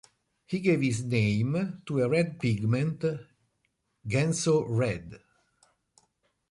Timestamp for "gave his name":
0.61-1.83